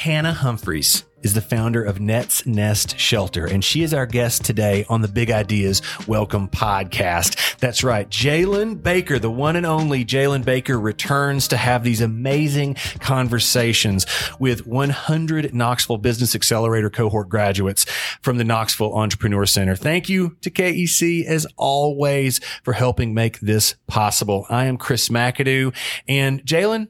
Hannah 0.00 0.32
Humphreys 0.32 1.04
is 1.22 1.34
the 1.34 1.42
founder 1.42 1.84
of 1.84 2.00
Net's 2.00 2.46
Nest 2.46 2.98
Shelter, 2.98 3.44
and 3.44 3.62
she 3.62 3.82
is 3.82 3.92
our 3.92 4.06
guest 4.06 4.42
today 4.42 4.86
on 4.88 5.02
the 5.02 5.08
Big 5.08 5.30
Ideas 5.30 5.82
Welcome 6.06 6.48
podcast. 6.48 7.58
That's 7.58 7.84
right. 7.84 8.08
Jalynn 8.08 8.82
Baker, 8.82 9.18
the 9.18 9.30
one 9.30 9.56
and 9.56 9.66
only 9.66 10.06
Jalynn 10.06 10.42
Baker, 10.42 10.80
returns 10.80 11.48
to 11.48 11.58
have 11.58 11.84
these 11.84 12.00
amazing 12.00 12.76
conversations 13.00 14.06
with 14.38 14.66
100 14.66 15.52
Knoxville 15.52 15.98
Business 15.98 16.34
Accelerator 16.34 16.88
cohort 16.88 17.28
graduates 17.28 17.84
from 18.22 18.38
the 18.38 18.44
Knoxville 18.44 18.96
Entrepreneur 18.96 19.44
Center. 19.44 19.76
Thank 19.76 20.08
you 20.08 20.34
to 20.40 20.50
KEC 20.50 21.26
as 21.26 21.46
always 21.58 22.38
for 22.62 22.72
helping 22.72 23.12
make 23.12 23.38
this 23.40 23.74
possible. 23.86 24.46
I 24.48 24.64
am 24.64 24.78
Chris 24.78 25.10
McAdoo, 25.10 25.76
and 26.08 26.42
Jalynn, 26.42 26.88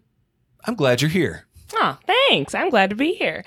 I'm 0.64 0.76
glad 0.76 1.02
you're 1.02 1.10
here. 1.10 1.48
Oh, 1.74 1.98
thanks. 2.06 2.54
I'm 2.54 2.70
glad 2.70 2.90
to 2.90 2.96
be 2.96 3.14
here. 3.14 3.44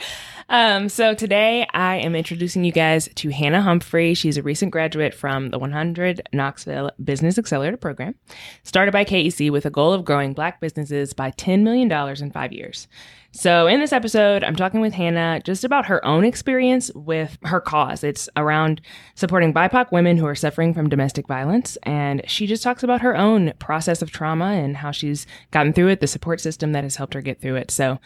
Um, 0.54 0.88
so 0.88 1.16
today 1.16 1.66
I 1.74 1.96
am 1.96 2.16
introducing 2.16 2.64
you 2.64 2.72
guys 2.72 3.10
to 3.16 3.30
Hannah 3.30 3.64
Humphrey. 3.64 4.14
She's 4.14 4.38
a 4.38 4.44
recent 4.44 4.72
graduate 4.72 5.16
from 5.16 5.50
the 5.50 5.58
100 5.58 6.30
Knoxville 6.32 6.92
Business 7.04 7.40
Accelerator 7.40 7.76
Program, 7.76 8.14
started 8.62 8.92
by 8.92 9.04
KEC 9.04 9.50
with 9.50 9.66
a 9.66 9.72
goal 9.72 9.94
of 9.94 10.06
growing 10.06 10.34
Black 10.34 10.62
businesses 10.62 11.12
by 11.12 11.32
$10 11.32 11.64
million 11.64 11.92
in 11.92 12.30
five 12.30 12.54
years. 12.54 12.88
So, 13.36 13.66
in 13.66 13.80
this 13.80 13.92
episode, 13.92 14.44
I'm 14.44 14.56
talking 14.56 14.80
with 14.80 14.94
Hannah 14.94 15.42
just 15.44 15.64
about 15.64 15.88
her 15.88 16.06
own 16.06 16.24
experience 16.24 16.92
with 16.94 17.36
her 17.46 17.60
cause. 17.60 18.04
It's 18.04 18.30
around 18.36 18.80
supporting 19.16 19.56
BIPOC 19.56 19.92
women 19.92 20.18
who 20.18 20.28
are 20.28 20.36
suffering 20.36 20.72
from 20.76 20.88
domestic 20.88 21.26
violence. 21.26 21.76
And 21.82 22.22
she 22.30 22.46
just 22.46 22.62
talks 22.62 22.84
about 22.84 23.02
her 23.02 23.18
own 23.18 23.54
process 23.58 24.04
of 24.04 24.12
trauma 24.12 24.52
and 24.52 24.78
how 24.78 24.92
she's 24.92 25.26
gotten 25.50 25.74
through 25.74 25.88
it, 25.88 26.00
the 26.00 26.06
support 26.06 26.42
system 26.42 26.74
that 26.74 26.84
has 26.84 26.98
helped 26.98 27.16
her 27.16 27.22
get 27.22 27.42
through 27.42 27.56
it. 27.56 27.72
So, 27.72 28.00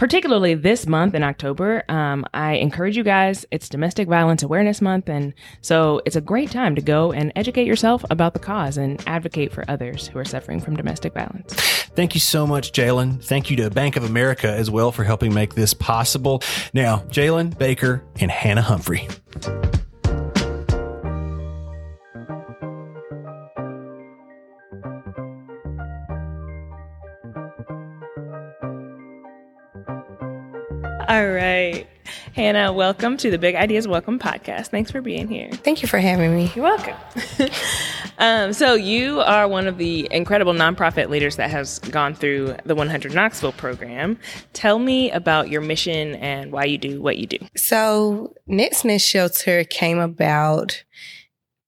particularly 0.00 0.54
this 0.54 0.86
month 0.86 1.14
in 1.14 1.22
October, 1.22 1.84
um, 1.90 2.24
I 2.32 2.54
encourage 2.54 2.96
you 2.96 3.04
guys, 3.04 3.44
it's 3.50 3.68
Domestic 3.68 4.08
Violence 4.08 4.42
Awareness 4.42 4.80
Month. 4.80 5.10
And 5.10 5.34
so 5.60 6.00
it's 6.06 6.16
a 6.16 6.22
great 6.22 6.50
time 6.50 6.74
to 6.74 6.80
go 6.80 7.12
and 7.12 7.30
educate 7.36 7.66
yourself 7.66 8.02
about 8.08 8.32
the 8.32 8.38
cause 8.38 8.78
and 8.78 9.06
advocate 9.06 9.52
for 9.52 9.62
others 9.68 10.08
who 10.08 10.18
are 10.18 10.24
suffering 10.24 10.58
from 10.58 10.74
domestic 10.74 11.12
violence. 11.12 11.52
Thank 11.94 12.14
you 12.14 12.20
so 12.20 12.46
much, 12.46 12.72
Jalynn. 12.72 13.22
Thank 13.22 13.50
you 13.50 13.56
to 13.58 13.68
Bank 13.68 13.96
of 13.96 14.04
America 14.04 14.50
as 14.50 14.70
well 14.70 14.90
for 14.90 15.04
helping 15.04 15.34
make 15.34 15.54
this 15.54 15.74
possible. 15.74 16.42
Now, 16.72 17.00
Jalynn 17.10 17.58
Baker 17.58 18.02
and 18.20 18.30
Hannah 18.30 18.62
Humphrey. 18.62 19.06
All 31.10 31.28
right. 31.28 31.88
Hannah, 32.36 32.72
welcome 32.72 33.16
to 33.16 33.32
the 33.32 33.38
Big 33.38 33.56
Ideas 33.56 33.88
Welcome 33.88 34.20
podcast. 34.20 34.68
Thanks 34.68 34.92
for 34.92 35.00
being 35.00 35.26
here. 35.26 35.50
Thank 35.50 35.82
you 35.82 35.88
for 35.88 35.98
having 35.98 36.36
me. 36.36 36.52
You're 36.54 36.66
welcome. 36.66 36.94
um, 38.18 38.52
so, 38.52 38.74
you 38.74 39.18
are 39.18 39.48
one 39.48 39.66
of 39.66 39.76
the 39.76 40.06
incredible 40.12 40.52
nonprofit 40.52 41.08
leaders 41.08 41.34
that 41.34 41.50
has 41.50 41.80
gone 41.80 42.14
through 42.14 42.54
the 42.64 42.76
100 42.76 43.12
Knoxville 43.12 43.50
program. 43.50 44.20
Tell 44.52 44.78
me 44.78 45.10
about 45.10 45.48
your 45.48 45.62
mission 45.62 46.14
and 46.14 46.52
why 46.52 46.66
you 46.66 46.78
do 46.78 47.02
what 47.02 47.18
you 47.18 47.26
do. 47.26 47.38
So, 47.56 48.32
Nest 48.46 48.86
Shelter 49.04 49.64
came 49.64 49.98
about 49.98 50.84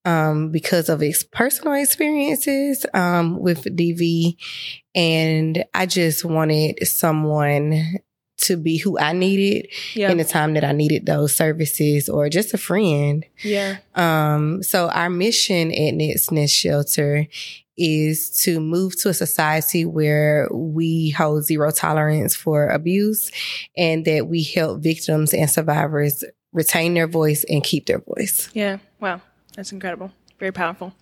um, 0.04 0.52
because 0.52 0.88
of 0.88 1.00
his 1.00 1.24
personal 1.24 1.74
experiences 1.74 2.86
um, 2.94 3.40
with 3.40 3.64
DV. 3.64 4.36
And 4.94 5.64
I 5.74 5.86
just 5.86 6.24
wanted 6.24 6.86
someone 6.86 7.98
to 8.42 8.56
be 8.56 8.78
who 8.78 8.98
I 8.98 9.12
needed 9.12 9.68
yeah. 9.94 10.10
in 10.10 10.18
the 10.18 10.24
time 10.24 10.54
that 10.54 10.64
I 10.64 10.72
needed 10.72 11.06
those 11.06 11.34
services 11.34 12.08
or 12.08 12.28
just 12.28 12.54
a 12.54 12.58
friend. 12.58 13.24
Yeah. 13.42 13.78
Um, 13.94 14.62
so 14.62 14.88
our 14.88 15.10
mission 15.10 15.72
at 15.72 15.94
Net's 15.94 16.30
Nest 16.30 16.54
Shelter 16.54 17.26
is 17.76 18.30
to 18.42 18.60
move 18.60 19.00
to 19.00 19.08
a 19.08 19.14
society 19.14 19.84
where 19.84 20.48
we 20.52 21.10
hold 21.10 21.44
zero 21.44 21.70
tolerance 21.70 22.36
for 22.36 22.68
abuse 22.68 23.30
and 23.76 24.04
that 24.04 24.28
we 24.28 24.42
help 24.42 24.82
victims 24.82 25.32
and 25.32 25.50
survivors 25.50 26.22
retain 26.52 26.94
their 26.94 27.06
voice 27.06 27.44
and 27.48 27.64
keep 27.64 27.86
their 27.86 28.00
voice. 28.00 28.50
Yeah. 28.52 28.78
Wow. 29.00 29.22
That's 29.56 29.72
incredible. 29.72 30.12
Very 30.38 30.52
powerful. 30.52 30.92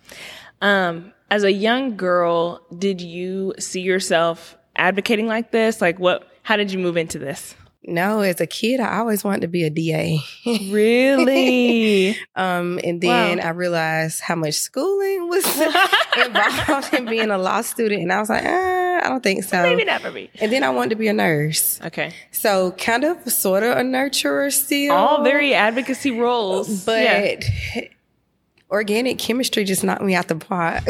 Um, 0.61 1.13
as 1.29 1.43
a 1.43 1.51
young 1.51 1.97
girl, 1.97 2.61
did 2.77 3.01
you 3.01 3.53
see 3.59 3.81
yourself 3.81 4.57
advocating 4.75 5.27
like 5.27 5.51
this? 5.51 5.81
Like 5.81 5.99
what 5.99 6.30
how 6.43 6.55
did 6.57 6.71
you 6.71 6.79
move 6.79 6.97
into 6.97 7.19
this? 7.19 7.55
No, 7.83 8.21
as 8.21 8.39
a 8.39 8.45
kid, 8.45 8.79
I 8.79 8.99
always 8.99 9.23
wanted 9.23 9.41
to 9.41 9.47
be 9.47 9.63
a 9.63 9.69
DA. 9.71 10.19
really? 10.45 12.15
um, 12.35 12.79
and 12.83 13.01
then 13.01 13.39
wow. 13.39 13.43
I 13.43 13.49
realized 13.49 14.21
how 14.21 14.35
much 14.35 14.53
schooling 14.53 15.27
was 15.27 15.45
involved 16.25 16.93
in 16.93 17.05
being 17.05 17.31
a 17.31 17.39
law 17.39 17.61
student, 17.61 18.03
and 18.03 18.13
I 18.13 18.19
was 18.19 18.29
like, 18.29 18.43
eh, 18.43 19.01
I 19.03 19.09
don't 19.09 19.23
think 19.23 19.43
so. 19.43 19.63
Maybe 19.63 19.83
not 19.83 20.01
for 20.01 20.11
me. 20.11 20.29
And 20.39 20.51
then 20.51 20.63
I 20.63 20.69
wanted 20.69 20.91
to 20.91 20.95
be 20.95 21.07
a 21.07 21.13
nurse. 21.13 21.81
Okay. 21.81 22.13
So 22.29 22.71
kind 22.73 23.03
of, 23.03 23.31
sort 23.31 23.63
of 23.63 23.75
a 23.75 23.81
nurturer 23.81 24.51
still. 24.51 24.93
All 24.93 25.23
very 25.23 25.55
advocacy 25.55 26.11
roles, 26.11 26.85
but. 26.85 27.01
Yeah. 27.03 27.39
Organic 28.69 29.19
chemistry 29.19 29.65
just 29.65 29.83
knocked 29.83 30.01
me 30.01 30.15
out 30.15 30.29
the 30.29 30.35
park. 30.37 30.85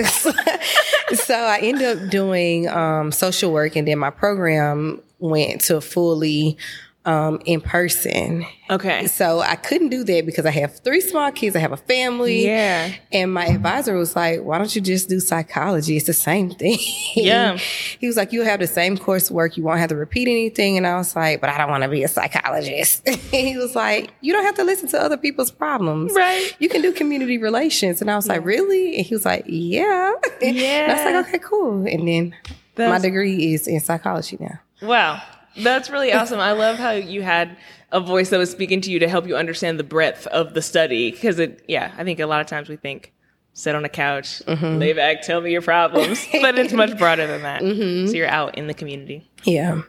so 1.13 1.35
I 1.35 1.59
ended 1.59 2.03
up 2.03 2.09
doing 2.09 2.67
um, 2.69 3.11
social 3.11 3.51
work, 3.51 3.75
and 3.75 3.87
then 3.87 3.99
my 3.99 4.09
program 4.09 5.01
went 5.19 5.61
to 5.61 5.81
fully 5.81 6.57
um, 7.05 7.41
in 7.45 7.61
person. 7.61 8.45
Okay. 8.69 9.07
So 9.07 9.39
I 9.39 9.55
couldn't 9.55 9.89
do 9.89 10.03
that 10.03 10.25
because 10.25 10.45
I 10.45 10.51
have 10.51 10.79
three 10.79 11.01
small 11.01 11.31
kids. 11.31 11.55
I 11.55 11.59
have 11.59 11.71
a 11.71 11.77
family. 11.77 12.45
Yeah. 12.45 12.93
And 13.11 13.33
my 13.33 13.47
advisor 13.47 13.97
was 13.97 14.15
like, 14.15 14.41
why 14.41 14.57
don't 14.57 14.73
you 14.75 14.81
just 14.81 15.09
do 15.09 15.19
psychology? 15.19 15.97
It's 15.97 16.05
the 16.05 16.13
same 16.13 16.51
thing. 16.51 16.77
Yeah. 17.15 17.57
he 17.99 18.07
was 18.07 18.17
like, 18.17 18.31
you'll 18.31 18.45
have 18.45 18.59
the 18.59 18.67
same 18.67 18.97
coursework. 18.97 19.57
You 19.57 19.63
won't 19.63 19.79
have 19.79 19.89
to 19.89 19.95
repeat 19.95 20.27
anything. 20.27 20.77
And 20.77 20.85
I 20.85 20.95
was 20.95 21.15
like, 21.15 21.41
but 21.41 21.49
I 21.49 21.57
don't 21.57 21.69
want 21.69 21.83
to 21.83 21.89
be 21.89 22.03
a 22.03 22.07
psychologist. 22.07 23.07
he 23.31 23.57
was 23.57 23.75
like, 23.75 24.13
you 24.21 24.31
don't 24.31 24.45
have 24.45 24.55
to 24.55 24.63
listen 24.63 24.87
to 24.89 25.01
other 25.01 25.17
people's 25.17 25.51
problems. 25.51 26.13
Right. 26.13 26.55
You 26.59 26.69
can 26.69 26.81
do 26.81 26.93
community 26.93 27.37
relations. 27.37 27.99
And 28.01 28.11
I 28.11 28.15
was 28.15 28.27
yeah. 28.27 28.33
like, 28.33 28.45
really? 28.45 28.97
And 28.97 29.05
he 29.05 29.15
was 29.15 29.25
like, 29.25 29.43
yeah. 29.47 30.13
Yeah. 30.39 30.41
and 30.41 30.91
I 30.91 30.95
was 30.95 31.13
like, 31.13 31.27
okay, 31.27 31.39
cool. 31.39 31.87
And 31.87 32.07
then 32.07 32.35
That's- 32.75 33.01
my 33.01 33.05
degree 33.05 33.53
is 33.53 33.67
in 33.67 33.79
psychology 33.79 34.37
now. 34.39 34.59
Wow. 34.81 35.21
That's 35.57 35.89
really 35.89 36.13
awesome. 36.13 36.39
I 36.39 36.53
love 36.53 36.77
how 36.77 36.91
you 36.91 37.21
had 37.21 37.57
a 37.91 37.99
voice 37.99 38.29
that 38.29 38.37
was 38.37 38.49
speaking 38.49 38.81
to 38.81 38.91
you 38.91 38.99
to 38.99 39.07
help 39.07 39.27
you 39.27 39.35
understand 39.35 39.79
the 39.79 39.83
breadth 39.83 40.27
of 40.27 40.53
the 40.53 40.61
study. 40.61 41.11
Because 41.11 41.39
it, 41.39 41.63
yeah, 41.67 41.93
I 41.97 42.03
think 42.03 42.19
a 42.19 42.25
lot 42.25 42.41
of 42.41 42.47
times 42.47 42.69
we 42.69 42.77
think 42.77 43.13
sit 43.53 43.75
on 43.75 43.83
a 43.83 43.89
couch, 43.89 44.41
mm-hmm. 44.45 44.79
lay 44.79 44.93
back, 44.93 45.21
tell 45.21 45.41
me 45.41 45.51
your 45.51 45.61
problems, 45.61 46.25
but 46.41 46.57
it's 46.57 46.73
much 46.73 46.97
broader 46.97 47.27
than 47.27 47.41
that. 47.43 47.61
Mm-hmm. 47.61 48.07
So 48.07 48.13
you're 48.13 48.27
out 48.27 48.57
in 48.57 48.67
the 48.67 48.73
community. 48.73 49.29
Yeah. 49.43 49.81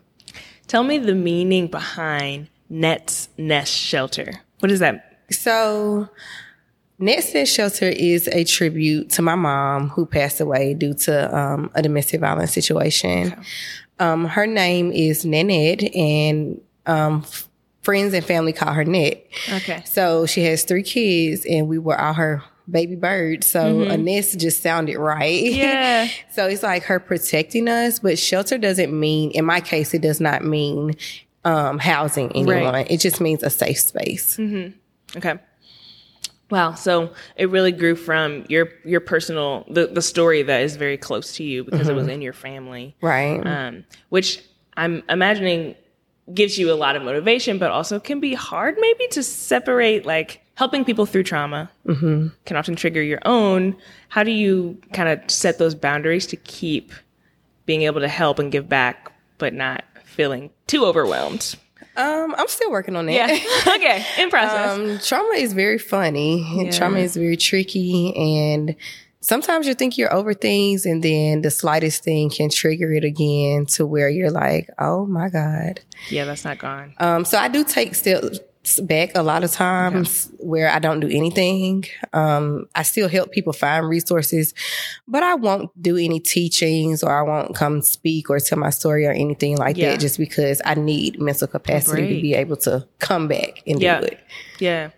Tell 0.67 0.85
me 0.85 0.99
the 0.99 1.15
meaning 1.15 1.69
behind 1.69 2.49
Net's 2.69 3.29
Nest 3.37 3.73
Shelter. 3.73 4.33
What 4.61 4.73
is 4.73 4.81
that? 4.81 5.19
So, 5.31 6.09
Net's 6.99 7.35
Nest 7.35 7.53
Shelter 7.53 7.89
is 7.89 8.29
a 8.29 8.45
tribute 8.45 9.11
to 9.11 9.23
my 9.23 9.35
mom 9.35 9.91
who 9.91 10.07
passed 10.07 10.41
away 10.41 10.75
due 10.75 10.95
to 10.95 11.37
um, 11.37 11.71
a 11.75 11.83
domestic 11.83 12.21
violence 12.21 12.53
situation. 12.53 13.33
Okay. 13.33 13.43
Um, 14.03 14.25
her 14.25 14.47
name 14.47 14.91
is 14.91 15.25
Nanette, 15.25 15.95
and 15.95 16.61
um, 16.87 17.25
friends 17.83 18.15
and 18.15 18.25
family 18.25 18.53
call 18.53 18.73
her 18.73 18.85
Net. 18.85 19.25
Okay. 19.53 19.83
So 19.85 20.27
she 20.27 20.43
has 20.45 20.65
three 20.65 20.83
kids, 20.83 21.47
and 21.49 21.69
we 21.69 21.79
were 21.79 22.01
all 22.01 22.15
her 22.15 22.43
baby 22.69 22.97
birds. 22.97 23.47
So 23.47 23.61
mm-hmm. 23.61 23.91
a 23.91 23.97
nest 23.97 24.39
just 24.39 24.63
sounded 24.63 24.99
right. 24.99 25.43
Yeah. 25.53 26.09
so 26.33 26.47
it's 26.47 26.63
like 26.63 26.85
her 26.85 26.99
protecting 26.99 27.69
us, 27.69 28.01
but 28.01 28.19
shelter 28.19 28.59
doesn't 28.59 28.99
mean, 28.99 29.31
in 29.33 29.45
my 29.45 29.61
case, 29.61 29.95
it 29.95 30.03
does 30.03 30.21
not 30.21 30.45
mean 30.45 30.95
um, 31.45 31.79
housing 31.79 32.33
anyone. 32.33 32.73
Right. 32.73 32.91
It 32.91 32.99
just 32.99 33.21
means 33.21 33.43
a 33.43 33.51
safe 33.51 33.79
space. 33.79 34.37
Mm-hmm. 34.37 35.19
Okay. 35.19 35.39
Wow. 36.53 36.75
So 36.75 37.11
it 37.37 37.49
really 37.49 37.73
grew 37.73 37.97
from 37.97 38.45
your 38.47 38.69
your 38.85 39.01
personal 39.01 39.65
the, 39.71 39.87
the 39.87 40.03
story 40.03 40.43
that 40.43 40.63
is 40.63 40.77
very 40.77 40.99
close 40.99 41.33
to 41.37 41.43
you 41.43 41.65
because 41.65 41.81
mm-hmm. 41.81 41.91
it 41.91 41.95
was 41.95 42.05
mm-hmm. 42.05 42.13
in 42.13 42.21
your 42.21 42.35
family. 42.35 42.95
Right. 43.01 43.41
Um, 43.41 43.85
which 44.11 44.45
I'm 44.77 45.03
imagining 45.09 45.77
gives 46.35 46.59
you 46.59 46.71
a 46.71 46.75
lot 46.75 46.95
of 46.95 47.03
motivation, 47.03 47.57
but 47.57 47.71
also 47.71 47.99
can 47.99 48.21
be 48.21 48.35
hard 48.35 48.77
maybe 48.79 49.07
to 49.13 49.23
separate 49.23 50.05
like 50.05 50.43
helping 50.57 50.85
people 50.85 51.07
through 51.07 51.23
trauma 51.23 51.71
mm-hmm. 51.87 52.29
can 52.45 52.57
often 52.59 52.77
trigger 52.77 53.01
your 53.01 53.21
own. 53.25 53.75
How 54.11 54.23
do 54.23 54.31
you 54.31 54.79
kind 54.93 55.09
of 55.09 55.31
set 55.31 55.57
those 55.57 55.75
boundaries 55.75 56.27
to 56.27 56.37
keep 56.37 56.93
being 57.65 57.81
able 57.83 58.03
to 58.03 58.09
help 58.09 58.39
and 58.39 58.53
give 58.53 58.69
back, 58.69 59.11
but 59.39 59.55
not 59.55 59.85
feeling 60.05 60.51
too 60.67 60.85
overwhelmed? 60.85 61.57
Um, 61.97 62.35
I'm 62.37 62.49
still 62.49 62.71
working 62.71 62.97
on 62.97 63.07
that. 63.07 63.13
Yeah. 63.13 63.75
okay. 63.77 64.05
In 64.19 64.31
process. 64.31 64.79
Um, 64.79 64.99
trauma 64.99 65.35
is 65.35 65.53
very 65.53 65.79
funny. 65.79 66.65
Yeah. 66.65 66.71
Trauma 66.71 66.99
is 66.99 67.17
very 67.17 67.37
tricky 67.37 68.15
and 68.17 68.75
sometimes 69.21 69.67
you 69.67 69.75
think 69.75 69.97
you're 69.97 70.13
over 70.13 70.35
things 70.35 70.85
and 70.85 71.03
then 71.03 71.43
the 71.43 71.51
slightest 71.51 72.05
thing 72.05 72.31
can 72.31 72.51
trigger 72.51 72.93
it 72.93 73.05
again 73.05 73.67
to 73.67 73.87
where 73.87 74.09
you're 74.09 74.31
like, 74.31 74.69
oh 74.79 75.07
my 75.07 75.29
God. 75.29 75.81
Yeah, 76.11 76.25
that's 76.25 76.45
not 76.45 76.59
gone. 76.59 76.95
Um, 76.99 77.25
so 77.25 77.39
I 77.39 77.49
do 77.49 77.65
take 77.65 77.95
steps 77.95 78.41
back 78.83 79.11
a 79.17 79.23
lot 79.23 79.43
of 79.43 79.51
times 79.51 80.31
where 80.39 80.69
I 80.71 80.79
don't 80.79 81.01
do 81.01 81.09
anything. 81.09 81.85
Um, 82.13 82.67
I 82.75 82.83
still 82.85 83.09
help 83.09 83.33
people 83.33 83.53
find 83.53 83.89
resources, 83.89 84.55
but 85.09 85.23
I 85.25 85.35
won't 85.35 85.71
do 85.83 85.97
any 85.97 86.21
teachings 86.21 87.03
or 87.03 87.11
I 87.11 87.23
won't 87.23 87.55
come 87.57 87.83
speak 87.83 88.31
or 88.31 88.39
tell 88.39 88.59
my 88.59 88.71
story 88.71 89.05
or 89.07 89.11
anything 89.11 89.57
like 89.57 89.77
Yeah. 89.77 89.91
that 89.93 90.01
just 90.01 90.17
because 90.17 90.63
I 90.65 90.75
need 90.75 91.21
mental 91.21 91.49
capacity 91.49 92.15
to 92.17 92.23
be 92.23 92.35
able 92.35 92.57
to 92.59 92.87
come 93.01 93.27
back 93.29 93.63
and 93.67 93.81
Yeah. 93.83 94.01
do 94.01 94.07
it. 94.07 94.21
Yeah. 94.61 94.91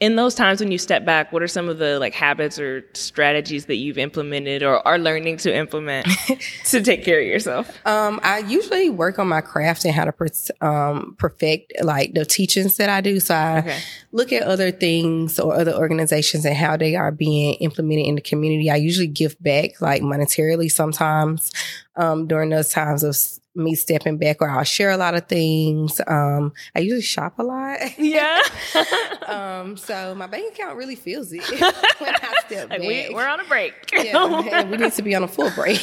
In 0.00 0.16
those 0.16 0.34
times 0.34 0.60
when 0.60 0.72
you 0.72 0.78
step 0.78 1.04
back, 1.04 1.30
what 1.32 1.42
are 1.42 1.48
some 1.48 1.68
of 1.68 1.78
the 1.78 1.98
like 1.98 2.14
habits 2.14 2.58
or 2.58 2.84
strategies 2.94 3.66
that 3.66 3.76
you've 3.76 3.98
implemented 3.98 4.62
or 4.62 4.86
are 4.88 4.98
learning 4.98 5.36
to 5.38 5.54
implement 5.54 6.06
to 6.64 6.82
take 6.82 7.04
care 7.04 7.20
of 7.20 7.26
yourself? 7.26 7.68
Um, 7.86 8.18
I 8.22 8.38
usually 8.38 8.88
work 8.88 9.18
on 9.18 9.28
my 9.28 9.42
craft 9.42 9.84
and 9.84 9.94
how 9.94 10.04
to 10.06 10.66
um, 10.66 11.16
perfect 11.18 11.72
like 11.82 12.14
the 12.14 12.24
teachings 12.24 12.76
that 12.78 12.88
I 12.88 13.00
do. 13.00 13.20
So 13.20 13.34
I 13.34 13.58
Okay. 13.60 13.78
look 14.12 14.32
at 14.32 14.42
other 14.42 14.70
things 14.70 15.38
or 15.38 15.54
other 15.54 15.74
organizations 15.74 16.44
and 16.46 16.56
how 16.56 16.76
they 16.78 16.96
are 16.96 17.12
being 17.12 17.54
implemented 17.54 18.06
in 18.06 18.14
the 18.14 18.20
community. 18.22 18.70
I 18.70 18.76
usually 18.76 19.06
give 19.06 19.36
back 19.42 19.80
like 19.82 20.00
monetarily 20.02 20.70
sometimes 20.70 21.50
um, 21.96 22.26
during 22.26 22.48
those 22.50 22.70
times 22.70 23.02
of 23.02 23.16
me 23.54 23.74
stepping 23.74 24.16
back, 24.16 24.36
or 24.40 24.48
I'll 24.48 24.62
share 24.64 24.90
a 24.90 24.96
lot 24.96 25.14
of 25.14 25.26
things. 25.26 26.00
Um, 26.06 26.52
I 26.74 26.80
usually 26.80 27.02
shop 27.02 27.38
a 27.38 27.42
lot. 27.42 27.78
Yeah. 27.98 28.38
um, 29.26 29.76
so 29.76 30.14
my 30.14 30.26
bank 30.26 30.54
account 30.54 30.76
really 30.76 30.94
feels 30.96 31.32
it 31.32 31.42
when 32.00 32.14
I 32.14 32.34
step 32.46 32.68
back. 32.70 32.78
we, 32.80 33.10
we're 33.12 33.26
on 33.26 33.40
a 33.40 33.44
break. 33.44 33.74
yeah, 33.92 34.64
we 34.70 34.76
need 34.76 34.92
to 34.92 35.02
be 35.02 35.14
on 35.14 35.22
a 35.24 35.28
full 35.28 35.50
break. 35.50 35.80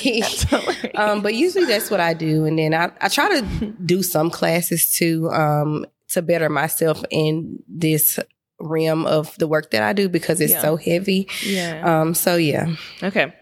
um, 0.95 1.21
but 1.21 1.35
usually 1.35 1.65
that's 1.65 1.91
what 1.91 1.99
I 1.99 2.13
do, 2.13 2.45
and 2.45 2.57
then 2.57 2.73
I, 2.73 2.91
I 3.01 3.09
try 3.09 3.39
to 3.41 3.65
do 3.85 4.01
some 4.03 4.29
classes 4.29 4.89
too 4.93 5.29
um, 5.31 5.85
to 6.09 6.21
better 6.21 6.49
myself 6.49 7.03
in 7.09 7.61
this 7.67 8.19
realm 8.59 9.05
of 9.05 9.37
the 9.37 9.47
work 9.47 9.71
that 9.71 9.83
I 9.83 9.93
do 9.93 10.09
because 10.09 10.41
it's 10.41 10.53
Yeah. 10.53 10.61
so 10.61 10.77
heavy. 10.77 11.27
yeah. 11.45 11.81
Um, 12.01 12.13
so 12.13 12.37
yeah, 12.37 12.75
Okay. 13.03 13.33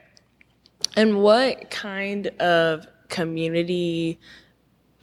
And 0.98 1.22
what 1.22 1.69
kind 1.72 2.27
of 2.39 2.88
community 3.10 4.19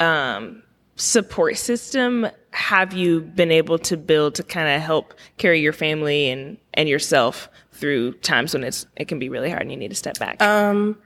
um, 0.00 0.62
support 0.96 1.56
system 1.56 2.26
have 2.50 2.92
you 2.92 3.20
been 3.20 3.50
able 3.50 3.78
to 3.78 3.96
build 3.96 4.34
to 4.34 4.42
kind 4.42 4.68
of 4.68 4.80
help 4.82 5.14
carry 5.38 5.60
your 5.60 5.72
family 5.72 6.28
and, 6.28 6.58
and 6.74 6.88
yourself 6.88 7.48
through 7.72 8.12
times 8.14 8.52
when 8.52 8.62
it's 8.62 8.86
it 8.96 9.08
can 9.08 9.18
be 9.18 9.28
really 9.28 9.48
hard 9.48 9.62
and 9.62 9.70
you 9.70 9.76
need 9.76 9.88
to 9.88 9.94
step 9.94 10.18
back? 10.18 10.40
um, 10.42 10.96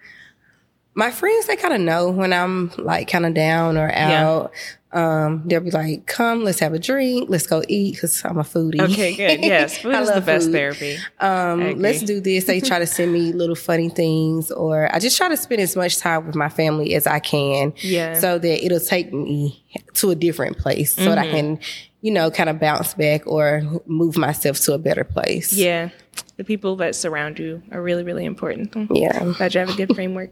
my 0.97 1.11
friends 1.13 1.47
they 1.47 1.55
kind 1.57 1.75
of 1.75 1.81
know 1.81 2.11
when 2.11 2.33
I'm 2.33 2.73
like 2.79 3.09
kind 3.09 3.27
of 3.27 3.35
down 3.35 3.77
or 3.77 3.93
out. 3.95 4.53
Um, 4.93 5.43
they'll 5.45 5.61
be 5.61 5.71
like, 5.73 6.07
"Come, 6.07 6.43
let's 6.43 6.61
have 6.61 6.73
a 6.73 6.79
drink, 6.79 7.29
let's 7.29 7.47
go 7.47 7.63
eat," 7.69 7.97
because 7.97 8.25
I'm 8.25 8.39
a 8.39 8.43
foodie. 8.45 8.81
okay, 8.81 9.15
good. 9.15 9.41
Yes, 9.45 9.77
food 9.77 9.95
I 9.95 10.01
is 10.01 10.11
the 10.11 10.21
best 10.23 10.47
food. 10.47 10.53
therapy. 10.53 10.97
um, 11.21 11.79
let's 11.81 12.01
do 12.03 12.19
this. 12.21 12.45
They 12.45 12.61
try 12.61 12.79
to 12.79 12.87
send 12.87 13.13
me 13.13 13.33
little 13.35 13.57
funny 13.57 13.91
things, 13.91 14.51
or 14.51 14.89
I 14.95 14.99
just 14.99 15.19
try 15.19 15.29
to 15.29 15.37
spend 15.37 15.61
as 15.61 15.77
much 15.77 15.99
time 15.99 16.27
with 16.27 16.35
my 16.35 16.49
family 16.49 16.95
as 16.95 17.07
I 17.07 17.19
can. 17.19 17.75
Yeah. 17.83 18.15
So 18.19 18.39
that 18.39 18.65
it'll 18.65 18.81
take 18.81 19.13
me 19.13 19.63
to 19.95 20.13
a 20.13 20.15
different 20.15 20.57
place 20.57 20.95
so 20.95 21.05
that 21.05 21.19
I 21.19 21.27
Mm-hmm. 21.27 21.37
can, 21.37 21.59
you 22.01 22.13
know, 22.13 22.31
kind 22.31 22.49
of 22.49 22.59
bounce 22.59 22.95
back 22.95 23.27
or 23.27 23.61
move 23.87 24.17
myself 24.17 24.61
to 24.61 24.73
a 24.73 24.79
better 24.79 25.05
place. 25.05 25.53
Yeah, 25.53 25.91
the 26.37 26.45
people 26.45 26.77
that 26.77 26.95
surround 26.95 27.39
you 27.39 27.63
are 27.73 27.81
really, 27.83 28.03
really 28.05 28.25
important. 28.25 28.75
Yeah. 28.91 29.19
I'm 29.21 29.33
Glad 29.33 29.55
you 29.55 29.61
have 29.61 29.71
a 29.71 29.75
good 29.75 29.95
framework. 29.95 30.31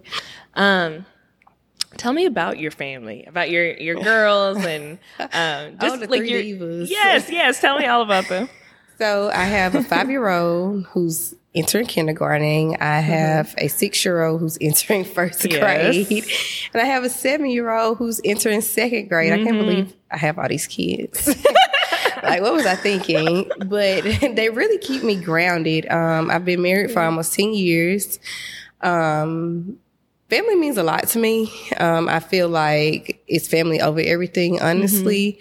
Um, 0.54 1.06
tell 1.96 2.12
me 2.12 2.26
about 2.26 2.58
your 2.58 2.70
family, 2.70 3.24
about 3.24 3.50
your 3.50 3.72
your 3.76 3.96
girls, 4.02 4.64
and 4.64 4.98
um, 5.18 5.78
just 5.80 5.94
Oh, 5.94 5.96
the 5.96 6.06
like 6.08 6.20
three 6.20 6.30
your 6.46 6.58
divas. 6.58 6.88
yes, 6.90 7.30
yes. 7.30 7.60
Tell 7.60 7.78
me 7.78 7.86
all 7.86 8.02
about 8.02 8.28
them. 8.28 8.48
So 8.96 9.28
I 9.34 9.42
have 9.42 9.74
a 9.74 9.82
five 9.82 10.08
year 10.08 10.28
old 10.28 10.86
who's 10.86 11.34
entering 11.52 11.86
kindergarten. 11.86 12.76
I 12.78 13.00
have 13.00 13.52
a 13.58 13.66
six 13.66 14.04
year 14.04 14.22
old 14.22 14.38
who's 14.40 14.56
entering 14.60 15.02
first 15.02 15.40
Mm-hmm. 15.40 15.50
Yes. 15.50 16.06
grade. 16.06 16.24
And 16.72 16.80
I 16.80 16.84
have 16.86 17.02
a 17.02 17.10
seven 17.10 17.50
year 17.50 17.72
old 17.72 17.98
who's 17.98 18.20
entering 18.24 18.60
second 18.60 19.08
grade. 19.08 19.32
I 19.32 19.38
Mm-hmm. 19.38 19.44
can't 19.46 19.58
believe 19.58 19.94
I 20.12 20.16
have 20.18 20.38
all 20.38 20.48
these 20.48 20.68
kids. 20.68 21.26
Like, 22.24 22.42
what 22.42 22.54
was 22.54 22.66
I 22.66 22.74
thinking? 22.74 23.50
But 23.66 24.02
they 24.34 24.50
really 24.50 24.78
keep 24.78 25.02
me 25.02 25.16
grounded. 25.16 25.90
Um, 25.90 26.30
I've 26.30 26.44
been 26.44 26.62
married 26.62 26.90
for 26.90 27.02
almost 27.02 27.34
10 27.34 27.54
years. 27.54 28.18
Um, 28.80 29.78
family 30.28 30.56
means 30.56 30.76
a 30.76 30.82
lot 30.82 31.08
to 31.08 31.18
me. 31.18 31.52
Um, 31.78 32.08
I 32.08 32.20
feel 32.20 32.48
like 32.48 33.22
it's 33.26 33.48
family 33.48 33.80
over 33.80 34.00
everything, 34.00 34.60
honestly. 34.60 35.38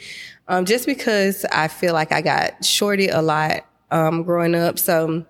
Um, 0.47 0.65
just 0.65 0.85
because 0.85 1.45
I 1.45 1.67
feel 1.67 1.93
like 1.93 2.11
I 2.11 2.21
got 2.21 2.63
shorted 2.65 3.09
a 3.11 3.21
lot 3.21 3.65
um, 3.91 4.23
growing 4.23 4.55
up. 4.55 4.77
So 4.77 5.25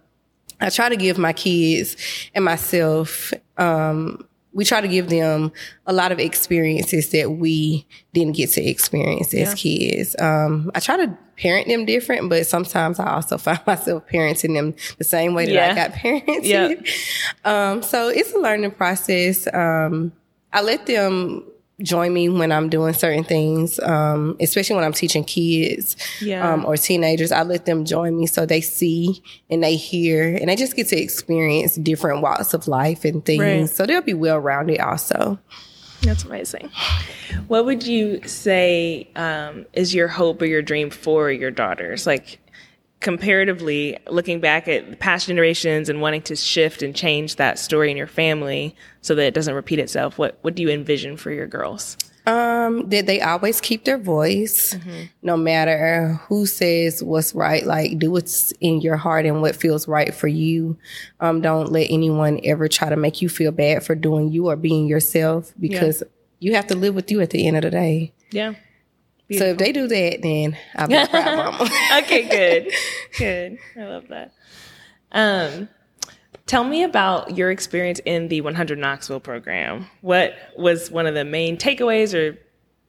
I 0.60 0.70
try 0.70 0.90
to 0.90 0.96
give 0.96 1.18
my 1.18 1.34
kids 1.34 1.96
and 2.34 2.44
myself, 2.46 3.34
um, 3.58 4.28
we 4.54 4.64
try 4.66 4.82
to 4.82 4.88
give 4.88 5.10
them 5.10 5.52
a 5.86 5.94
lot 5.94 6.12
of 6.12 6.20
experiences 6.20 7.10
that 7.12 7.32
we 7.32 7.86
didn't 8.14 8.36
get 8.36 8.52
to 8.52 8.64
experience 8.64 9.34
as 9.34 9.54
kids. 9.56 10.16
Um, 10.20 10.72
I 10.76 10.80
try 10.80 10.98
to 10.98 11.18
parent 11.38 11.68
them 11.68 11.86
different, 11.86 12.30
but 12.30 12.46
sometimes 12.46 13.00
I 13.00 13.14
also 13.14 13.38
find 13.40 13.60
myself 13.66 14.04
parenting 14.08 14.56
them 14.56 14.76
the 14.98 15.04
same 15.04 15.34
way 15.34 15.46
that 15.48 15.52
Yeah. 15.54 15.72
I 15.72 15.76
got 15.76 15.92
parented. 15.94 16.44
Yeah. 16.44 16.74
Um, 17.46 17.82
so 17.84 18.08
it's 18.10 18.34
a 18.34 18.38
learning 18.38 18.72
process. 18.72 19.48
Um, 19.54 20.14
I 20.54 20.62
let 20.62 20.86
them 20.86 21.44
join 21.82 22.14
me 22.14 22.30
when 22.30 22.52
I'm 22.52 22.70
doing 22.70 22.94
certain 22.94 23.24
things, 23.24 23.80
um, 23.80 24.38
especially 24.40 24.76
when 24.76 24.86
I'm 24.86 24.94
teaching 24.94 25.24
kids 25.24 25.96
Yeah. 26.22 26.54
um, 26.54 26.66
or 26.66 26.78
teenagers. 26.78 27.32
I 27.32 27.44
let 27.44 27.66
them 27.66 27.84
join 27.84 28.18
me 28.18 28.28
so 28.28 28.46
they 28.46 28.62
see 28.62 29.22
and 29.50 29.64
they 29.64 29.76
hear 29.76 30.36
and 30.36 30.50
they 30.50 30.56
just 30.56 30.76
get 30.76 30.88
to 30.90 31.02
experience 31.02 31.76
different 31.76 32.22
walks 32.22 32.54
of 32.54 32.68
life 32.68 33.04
and 33.06 33.26
things. 33.26 33.42
Right. 33.42 33.70
So 33.70 33.86
they'll 33.86 34.02
be 34.02 34.14
well 34.14 34.40
rounded 34.40 34.80
also. 34.80 35.40
That's 36.04 36.26
amazing. 36.26 36.70
What 37.48 37.66
would 37.66 37.88
you 37.88 38.22
say 38.28 39.08
um, 39.16 39.66
is 39.74 39.94
your 39.96 40.10
hope 40.10 40.42
or 40.42 40.46
your 40.46 40.62
dream 40.62 40.90
for 40.90 41.32
your 41.32 41.50
daughters? 41.50 42.06
Like 42.06 42.40
comparatively, 43.04 43.98
looking 44.10 44.40
back 44.40 44.68
at 44.68 45.00
past 45.00 45.28
generations 45.28 45.90
and 45.90 46.02
wanting 46.02 46.24
to 46.24 46.36
shift 46.36 46.82
and 46.82 46.96
change 46.96 47.36
that 47.36 47.60
story 47.60 47.92
in 47.92 47.98
your 47.98 48.08
family 48.08 48.76
so 49.02 49.14
that 49.14 49.26
it 49.26 49.34
doesn't 49.34 49.54
repeat 49.54 49.80
itself. 49.80 50.18
What 50.18 50.40
what 50.42 50.56
do 50.56 50.64
you 50.64 50.70
envision 50.70 51.18
for 51.18 51.32
your 51.32 51.46
girls? 51.46 51.98
Um, 52.26 52.88
that 52.88 53.06
they 53.06 53.20
always 53.20 53.60
keep 53.60 53.84
their 53.84 53.98
voice, 53.98 54.78
no 55.22 55.36
matter 55.36 56.22
who 56.30 56.46
says 56.46 57.04
what's 57.04 57.36
right. 57.36 57.66
Like, 57.66 58.00
do 58.00 58.12
what's 58.12 58.54
in 58.62 58.80
your 58.80 58.96
heart 58.96 59.26
and 59.26 59.42
what 59.42 59.58
feels 59.58 59.90
right 59.90 60.16
for 60.16 60.30
you. 60.30 60.78
Um, 61.20 61.42
don't 61.42 61.70
let 61.74 61.88
anyone 61.90 62.40
ever 62.46 62.70
try 62.70 62.88
to 62.88 62.96
make 62.96 63.22
you 63.22 63.28
feel 63.28 63.52
bad 63.52 63.84
for 63.84 63.94
doing 63.94 64.32
you 64.32 64.48
or 64.48 64.56
being 64.56 64.88
yourself 64.88 65.54
because 65.60 66.02
you 66.40 66.56
have 66.56 66.68
to 66.68 66.76
live 66.76 66.96
with 66.96 67.12
you 67.12 67.20
at 67.20 67.32
the 67.32 67.46
end 67.46 67.58
of 67.58 67.64
the 67.64 67.72
day. 67.72 68.14
Yeah. 68.32 68.54
So 69.38 69.46
if 69.46 69.58
they 69.58 69.72
do 69.72 69.88
that, 69.88 70.22
then 70.22 70.58
I'll 70.76 70.88
be 70.88 70.96
a 70.96 71.08
proud 71.08 71.36
mama. 71.60 71.64
okay, 72.04 72.28
good. 72.30 72.74
Good. 73.18 73.58
I 73.78 73.84
love 73.86 74.08
that. 74.10 74.32
Um, 75.12 75.70
tell 76.48 76.64
me 76.64 76.84
about 76.84 77.38
your 77.38 77.52
experience 77.52 78.00
in 78.06 78.28
the 78.28 78.42
100 78.42 78.78
Knoxville 78.80 79.20
program. 79.20 79.88
What 80.02 80.34
was 80.58 80.90
one 80.90 81.06
of 81.06 81.14
the 81.14 81.24
main 81.26 81.58
takeaways 81.58 82.14
or 82.14 82.38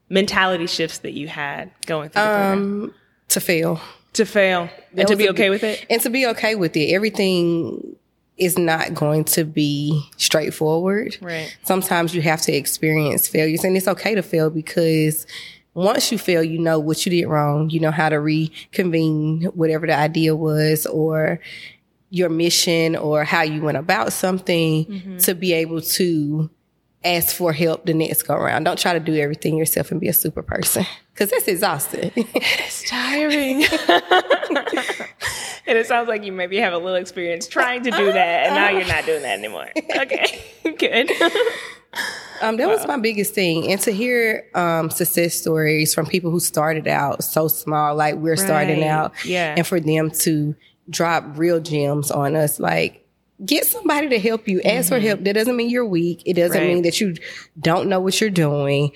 mentality 0.08 0.66
shifts 0.66 0.98
that 0.98 1.12
you 1.12 1.28
had 1.28 1.70
going 1.86 2.08
through 2.10 2.22
the 2.22 2.28
program? 2.28 2.58
um, 2.84 2.94
to 3.28 3.40
fail. 3.40 3.80
To 4.14 4.24
fail 4.24 4.62
and 4.92 4.98
That 5.00 5.08
to 5.08 5.16
be 5.16 5.28
okay 5.30 5.44
big- 5.48 5.50
with 5.50 5.64
it? 5.64 5.86
and 5.90 6.00
to 6.02 6.10
be 6.10 6.26
okay 6.28 6.54
with 6.54 6.76
it. 6.76 6.92
Everything 6.92 7.96
is 8.36 8.58
not 8.58 8.94
going 8.94 9.24
to 9.24 9.44
be 9.44 10.08
straightforward. 10.16 11.16
Right. 11.20 11.56
Sometimes 11.64 12.14
you 12.14 12.22
have 12.22 12.40
to 12.42 12.52
experience 12.52 13.28
failures, 13.28 13.62
and 13.64 13.76
it's 13.76 13.86
okay 13.88 14.14
to 14.14 14.22
fail 14.22 14.50
because 14.50 15.26
once 15.74 16.10
you 16.10 16.18
fail, 16.18 16.42
you 16.42 16.58
know 16.58 16.78
what 16.78 17.04
you 17.04 17.10
did 17.10 17.26
wrong. 17.26 17.70
You 17.70 17.80
know 17.80 17.90
how 17.90 18.08
to 18.08 18.20
reconvene 18.20 19.42
whatever 19.54 19.86
the 19.86 19.96
idea 19.96 20.34
was, 20.34 20.86
or 20.86 21.40
your 22.10 22.28
mission, 22.28 22.96
or 22.96 23.24
how 23.24 23.42
you 23.42 23.60
went 23.60 23.76
about 23.76 24.12
something 24.12 24.86
mm-hmm. 24.86 25.16
to 25.18 25.34
be 25.34 25.52
able 25.52 25.80
to 25.80 26.50
ask 27.04 27.36
for 27.36 27.52
help 27.52 27.84
the 27.84 27.94
next 27.94 28.22
go 28.22 28.34
around. 28.34 28.64
Don't 28.64 28.78
try 28.78 28.92
to 28.92 29.00
do 29.00 29.14
everything 29.16 29.56
yourself 29.56 29.90
and 29.90 30.00
be 30.00 30.08
a 30.08 30.12
super 30.12 30.42
person 30.42 30.86
because 31.12 31.30
that's 31.30 31.48
exhausting. 31.48 32.10
It's 32.16 32.88
tiring. 32.88 33.64
and 35.66 35.78
it 35.78 35.86
sounds 35.86 36.08
like 36.08 36.24
you 36.24 36.32
maybe 36.32 36.58
have 36.58 36.72
a 36.72 36.78
little 36.78 36.96
experience 36.96 37.46
trying 37.46 37.82
to 37.84 37.90
do 37.90 38.12
that, 38.12 38.46
and 38.46 38.54
now 38.54 38.70
you're 38.70 38.88
not 38.88 39.06
doing 39.06 39.22
that 39.22 39.38
anymore. 39.38 39.70
Okay, 39.96 40.42
good. 40.78 41.10
Um, 42.48 42.56
that 42.58 42.68
was 42.68 42.86
my 42.86 42.98
biggest 42.98 43.34
thing. 43.34 43.70
And 43.70 43.80
to 43.82 43.90
hear 43.92 44.46
um, 44.54 44.90
success 44.90 45.34
stories 45.34 45.94
from 45.94 46.06
people 46.06 46.30
who 46.30 46.40
started 46.40 46.86
out 46.88 47.24
so 47.24 47.48
small, 47.48 47.94
like 47.94 48.14
we're 48.16 48.36
starting 48.36 48.84
out, 48.84 49.12
Yeah. 49.24 49.54
and 49.56 49.66
for 49.66 49.80
them 49.80 50.10
to 50.10 50.54
drop 50.90 51.24
real 51.38 51.60
gems 51.60 52.10
on 52.10 52.36
us, 52.36 52.60
like 52.60 53.06
get 53.44 53.66
somebody 53.66 54.08
to 54.10 54.18
help 54.18 54.46
you. 54.48 54.60
Ask 54.62 54.90
for 54.90 54.98
help. 55.00 55.24
That 55.24 55.32
doesn't 55.34 55.56
mean 55.56 55.70
you're 55.70 55.86
weak. 55.86 56.22
It 56.26 56.34
doesn't 56.34 56.56
Right. 56.60 56.68
mean 56.68 56.82
that 56.82 57.00
you 57.00 57.14
don't 57.58 57.88
know 57.88 58.00
what 58.00 58.20
you're 58.20 58.30
doing. 58.30 58.92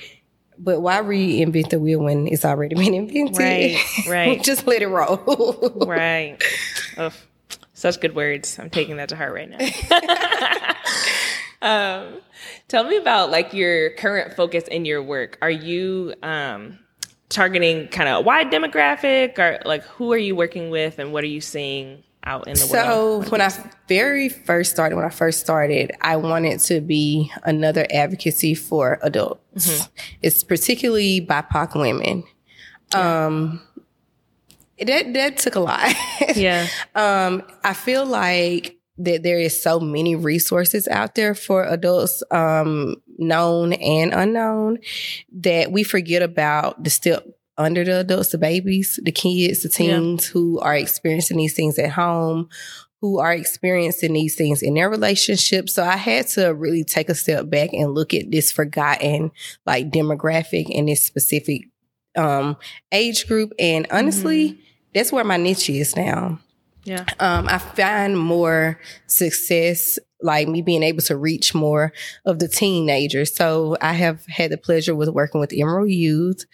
But 0.61 0.81
why 0.81 0.99
reinvent 1.01 1.71
the 1.71 1.79
wheel 1.79 2.01
when 2.01 2.27
it's 2.27 2.45
already 2.45 2.75
been 2.77 2.93
invented? 2.95 3.39
Right, 3.39 3.79
right. 4.09 4.43
Just 4.51 4.67
let 4.67 4.83
it 4.83 4.89
roll. 4.89 5.17
Right. 5.87 6.37
Ugh. 6.97 7.13
Such 7.75 8.01
good 8.01 8.17
words. 8.17 8.59
I'm 8.59 8.71
taking 8.71 8.97
that 8.97 9.09
to 9.11 9.17
heart 9.17 9.33
right 9.33 9.49
now. 9.49 9.59
um, 11.63 12.21
tell 12.69 12.85
me 12.85 12.97
about 12.97 13.31
like 13.31 13.53
your 13.53 13.91
current 13.91 14.35
focus 14.35 14.65
in 14.69 14.85
your 14.85 15.03
work. 15.03 15.39
Are 15.43 15.51
you 15.51 16.15
um, 16.23 16.79
targeting 17.29 17.89
kind 17.89 18.09
of 18.09 18.19
a 18.19 18.21
wide 18.21 18.51
demographic, 18.51 19.39
or 19.39 19.61
like 19.65 19.83
who 19.85 20.13
are 20.13 20.19
you 20.19 20.37
working 20.37 20.71
with, 20.71 20.99
and 20.99 21.13
what 21.13 21.25
are 21.25 21.29
you 21.29 21.41
seeing 21.41 22.03
out 22.25 22.47
in 22.47 22.55
the 22.55 22.69
world? 22.73 23.25
So 23.25 23.31
when 23.31 23.41
I 23.41 23.51
very 23.89 24.29
first 24.29 24.71
started, 24.71 24.97
when 24.97 25.05
I 25.05 25.11
first 25.11 25.41
started, 25.41 25.93
I 26.01 26.17
wanted 26.17 26.61
to 26.61 26.81
be 26.81 27.33
another 27.45 27.87
advocacy 27.93 28.55
for 28.55 28.99
adults. 29.03 29.69
Mm-hmm. 29.69 29.93
It's 30.23 30.45
particularly 30.45 31.21
BIPOC 31.21 31.81
women. 31.81 32.25
Um, 32.95 33.61
that 34.79 35.13
that 35.15 35.37
took 35.39 35.57
a 35.57 35.61
lot. 35.61 35.93
Yeah. 36.35 36.69
um, 36.95 37.43
I 37.65 37.75
feel 37.75 38.07
like 38.07 38.78
that 38.99 39.23
there 39.23 39.39
is 39.39 39.61
so 39.63 39.79
many 39.81 40.17
resources 40.17 40.89
out 40.89 41.15
there 41.15 41.35
for 41.35 41.65
adults, 41.65 42.23
um, 42.31 42.97
known 43.19 43.73
and 43.75 44.13
unknown, 44.13 44.79
that 45.33 45.71
we 45.73 45.83
forget 45.85 46.23
about 46.23 46.83
the 46.83 46.91
step 46.91 47.25
under 47.57 47.85
the 47.85 48.01
adults, 48.01 48.31
the 48.31 48.39
babies, 48.39 49.01
the 49.03 49.13
kids, 49.13 49.63
the 49.63 49.69
Yeah. 49.85 49.99
teens 49.99 50.27
who 50.27 50.59
are 50.61 50.77
experiencing 50.77 51.37
these 51.37 51.55
things 51.55 51.79
at 51.79 51.91
home, 51.91 52.49
who 53.01 53.19
are 53.19 53.33
experiencing 53.33 54.13
these 54.13 54.35
things 54.35 54.63
in 54.63 54.75
their 54.75 54.91
relationships. 54.91 55.75
So 55.75 55.85
I 55.85 55.97
had 55.97 56.27
to 56.29 56.49
really 56.55 56.85
take 56.85 57.09
a 57.09 57.15
step 57.15 57.49
back 57.49 57.73
and 57.73 57.95
look 57.95 58.13
at 58.15 58.31
this 58.31 58.51
forgotten 58.53 59.31
like 59.67 59.91
demographic 59.91 60.67
and 60.77 60.89
this 60.89 61.03
specific 61.05 61.63
um 62.17 62.57
age 62.91 63.29
group. 63.29 63.53
And 63.59 63.87
honestly, 63.91 64.59
that's 64.95 65.13
where 65.13 65.25
my 65.25 65.37
niche 65.37 65.71
is 65.71 65.95
now 65.95 66.41
Yeah. 66.89 67.05
um, 67.21 67.47
I 67.49 67.59
find 67.59 68.19
more 68.19 68.81
success, 69.07 69.99
like 70.23 70.49
me 70.49 70.63
being 70.63 70.83
able 70.83 71.03
to 71.03 71.17
reach 71.17 71.55
more 71.55 71.93
of 72.25 72.39
the 72.39 72.49
teenagers. 72.49 73.35
So 73.35 73.77
I 73.81 73.93
have 73.93 74.25
had 74.27 74.51
the 74.51 74.57
pleasure 74.57 74.95
with 74.95 75.09
working 75.11 75.41
with 75.41 75.53
Emerald 75.53 75.91
Youth. 75.91 76.45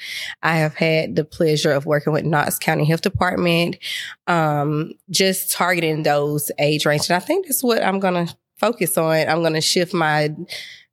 I 0.43 0.57
have 0.57 0.75
had 0.75 1.17
the 1.17 1.25
pleasure 1.25 1.73
of 1.73 1.87
working 1.87 2.13
with 2.13 2.25
Knox 2.25 2.59
County 2.59 2.85
Health 2.85 3.03
Department, 3.03 3.77
um, 4.27 4.93
just 5.09 5.53
targeting 5.53 6.03
those 6.03 6.51
age 6.59 6.85
range. 6.85 7.09
And 7.09 7.17
I 7.17 7.21
think 7.21 7.47
that's 7.47 7.63
what 7.63 7.83
I'm 7.83 8.01
going 8.01 8.27
to 8.27 8.37
focus 8.59 8.99
on. 8.99 9.29
I'm 9.29 9.41
going 9.41 9.55
to 9.55 9.61
shift 9.61 9.95
my 9.95 10.35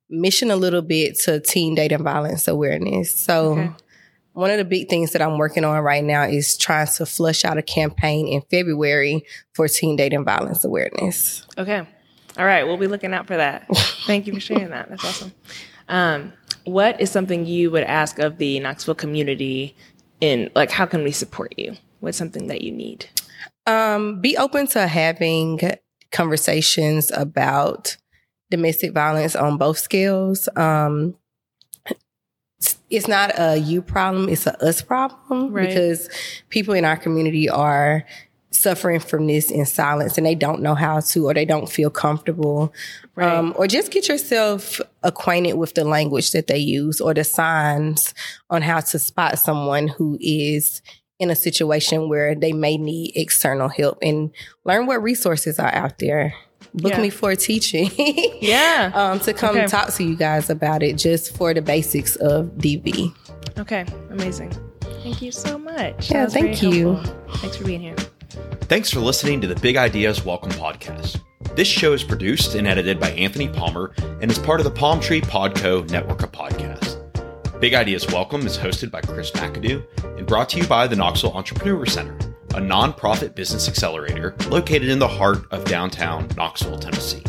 mission 0.09 0.51
a 0.51 0.55
little 0.55 0.81
bit 0.81 1.17
to 1.19 1.39
teen 1.39 1.73
dating 1.75 2.03
violence 2.03 2.47
awareness. 2.47 3.11
So 3.13 3.53
Okay. 3.53 3.71
One 4.33 4.49
of 4.49 4.57
the 4.57 4.65
big 4.65 4.89
things 4.89 5.11
that 5.11 5.21
I'm 5.21 5.37
working 5.37 5.65
on 5.65 5.83
right 5.83 6.03
now 6.03 6.23
is 6.23 6.57
trying 6.57 6.87
to 6.87 7.05
flush 7.05 7.43
out 7.43 7.57
a 7.57 7.61
campaign 7.61 8.27
in 8.27 8.41
February 8.49 9.25
for 9.53 9.67
teen 9.67 9.95
dating 9.95 10.23
violence 10.23 10.63
awareness. 10.63 11.45
Okay. 11.57 11.85
All 12.37 12.45
right. 12.45 12.63
We'll 12.63 12.77
be 12.77 12.87
looking 12.87 13.13
out 13.13 13.27
for 13.27 13.37
that. 13.37 13.67
Thank 14.05 14.27
you 14.27 14.33
for 14.33 14.39
sharing 14.39 14.69
that. 14.69 14.89
That's 14.89 15.03
awesome. 15.03 15.33
Um, 15.89 16.33
what 16.63 17.01
is 17.01 17.11
something 17.11 17.45
you 17.45 17.71
would 17.71 17.83
ask 17.83 18.19
of 18.19 18.37
the 18.37 18.59
Knoxville 18.59 18.95
community 18.95 19.75
in 20.21 20.49
like 20.55 20.71
how 20.71 20.85
can 20.85 21.03
we 21.03 21.11
support 21.11 21.53
you? 21.57 21.75
What's 21.99 22.17
something 22.17 22.47
that 22.47 22.61
you 22.61 22.71
need? 22.71 23.07
Um, 23.67 24.21
be 24.21 24.37
open 24.37 24.67
to 24.67 24.87
having 24.87 25.59
conversations 26.11 27.11
about 27.11 27.97
domestic 28.49 28.93
violence 28.93 29.35
on 29.35 29.57
both 29.57 29.77
scales. 29.77 30.47
Um, 30.55 31.15
it's 32.91 33.07
not 33.07 33.31
a 33.39 33.57
you 33.57 33.81
problem, 33.81 34.29
it's 34.29 34.45
a 34.45 34.63
us 34.63 34.81
problem 34.81 35.51
Right. 35.53 35.67
because 35.67 36.09
people 36.49 36.73
in 36.73 36.85
our 36.85 36.97
community 36.97 37.49
are 37.49 38.05
suffering 38.53 38.99
from 38.99 39.27
this 39.27 39.49
in 39.49 39.65
silence 39.65 40.17
and 40.17 40.27
they 40.27 40.35
don't 40.35 40.61
know 40.61 40.75
how 40.75 40.99
to 40.99 41.29
or 41.29 41.33
they 41.33 41.45
don't 41.45 41.69
feel 41.69 41.89
comfortable. 41.89 42.73
Right. 43.15 43.33
Um, 43.33 43.53
or 43.57 43.65
just 43.65 43.91
get 43.91 44.09
yourself 44.09 44.81
acquainted 45.03 45.53
with 45.53 45.73
the 45.73 45.85
language 45.85 46.31
that 46.31 46.47
they 46.47 46.57
use 46.57 46.99
or 46.99 47.13
the 47.13 47.23
signs 47.23 48.13
on 48.49 48.61
how 48.61 48.81
to 48.81 48.99
spot 48.99 49.39
someone 49.39 49.87
who 49.87 50.17
is 50.19 50.81
in 51.21 51.29
a 51.29 51.35
situation 51.35 52.09
where 52.09 52.33
they 52.35 52.51
may 52.51 52.77
need 52.77 53.13
external 53.15 53.69
help 53.69 53.99
and 54.01 54.31
learn 54.65 54.87
what 54.87 55.01
resources 55.03 55.59
are 55.59 55.73
out 55.73 55.99
there. 55.99 56.33
Book 56.73 56.93
Yeah. 56.93 57.01
me 57.01 57.09
for 57.09 57.31
a 57.31 57.35
teaching. 57.35 57.91
Yeah. 58.41 58.91
um, 58.95 59.19
to 59.21 59.33
come 59.33 59.55
Okay. 59.55 59.67
talk 59.67 59.93
to 59.93 60.03
you 60.03 60.15
guys 60.17 60.49
about 60.49 60.81
it 60.83 60.97
just 60.97 61.37
for 61.37 61.53
the 61.53 61.61
basics 61.61 62.15
of 62.17 62.45
DV. 62.57 63.13
Okay. 63.59 63.85
Amazing. 64.09 64.51
Thank 65.03 65.21
you 65.21 65.31
so 65.31 65.57
much. 65.59 66.09
Yeah, 66.09 66.17
That 66.19 66.23
was 66.25 66.33
very 66.33 66.47
thank 66.55 66.63
you. 66.63 66.93
helpful. 66.95 67.35
Thanks 67.35 67.57
for 67.57 67.63
being 67.65 67.81
here. 67.81 67.95
Thanks 68.61 68.89
for 68.89 68.99
listening 68.99 69.41
to 69.41 69.47
the 69.47 69.55
Big 69.55 69.77
Ideas 69.77 70.25
Welcome 70.25 70.51
podcast. 70.51 71.19
This 71.55 71.67
show 71.67 71.93
is 71.93 72.03
produced 72.03 72.55
and 72.55 72.65
edited 72.67 72.99
by 72.99 73.11
Anthony 73.11 73.47
Palmer 73.49 73.93
and 74.21 74.31
is 74.31 74.39
part 74.39 74.59
of 74.59 74.63
the 74.63 74.71
Palm 74.71 74.99
Tree 75.01 75.21
Podco 75.21 75.87
network 75.91 76.23
of 76.23 76.31
podcasts. 76.31 76.90
Big 77.61 77.75
Ideas 77.75 78.07
Welcome 78.07 78.47
is 78.47 78.57
hosted 78.57 78.89
by 78.89 79.01
Chris 79.01 79.29
McAdoo 79.29 79.85
and 80.17 80.25
brought 80.25 80.49
to 80.49 80.57
you 80.57 80.65
by 80.65 80.87
the 80.87 80.95
Knoxville 80.95 81.33
Entrepreneur 81.33 81.85
Center, 81.85 82.15
a 82.55 82.59
nonprofit 82.59 83.35
business 83.35 83.69
accelerator 83.69 84.35
located 84.49 84.89
in 84.89 84.97
the 84.97 85.07
heart 85.07 85.43
of 85.51 85.63
downtown 85.65 86.27
Knoxville, 86.35 86.79
Tennessee. 86.79 87.23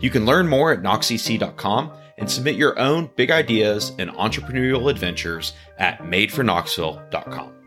You 0.00 0.08
can 0.08 0.24
learn 0.24 0.48
more 0.48 0.72
at 0.72 0.80
knoxec.com 0.80 1.92
and 2.16 2.30
submit 2.30 2.56
your 2.56 2.78
own 2.78 3.10
big 3.14 3.30
ideas 3.30 3.92
and 3.98 4.08
entrepreneurial 4.12 4.90
adventures 4.90 5.52
at 5.76 5.98
madeforknoxville.com. 5.98 7.57